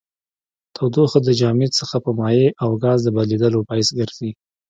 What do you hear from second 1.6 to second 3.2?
څخه په مایع او ګاز د